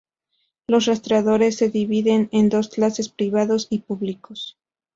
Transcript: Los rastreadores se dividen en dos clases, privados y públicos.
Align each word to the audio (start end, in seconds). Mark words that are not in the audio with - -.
Los 0.65 0.87
rastreadores 0.87 1.57
se 1.57 1.69
dividen 1.69 2.27
en 2.31 2.49
dos 2.49 2.69
clases, 2.69 3.09
privados 3.09 3.67
y 3.69 3.81
públicos. 3.81 4.57